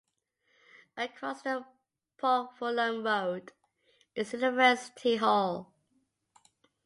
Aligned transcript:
Across 0.97 1.43
the 1.43 1.63
Pokfulam 2.19 3.05
Road, 3.05 3.51
is 4.15 4.33
University 4.33 5.17
Hall. 5.17 5.75